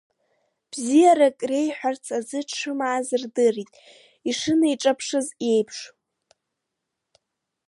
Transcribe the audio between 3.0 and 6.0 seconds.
рдырит, ишынеиҿаԥшыз еиԥш.